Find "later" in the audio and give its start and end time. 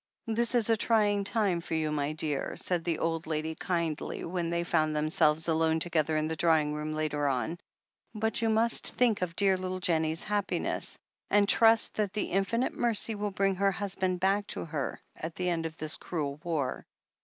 6.95-7.27